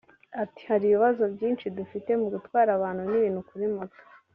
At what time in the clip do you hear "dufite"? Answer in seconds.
1.77-2.11